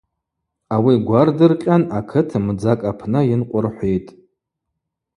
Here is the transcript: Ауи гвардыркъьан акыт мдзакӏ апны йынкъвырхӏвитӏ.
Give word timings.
Ауи 0.75 0.95
гвардыркъьан 1.05 1.83
акыт 1.97 2.29
мдзакӏ 2.45 2.85
апны 2.89 3.19
йынкъвырхӏвитӏ. 3.29 4.11